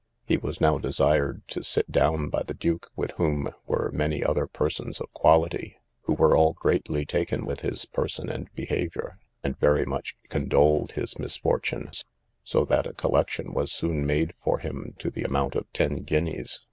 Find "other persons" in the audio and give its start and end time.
4.23-4.99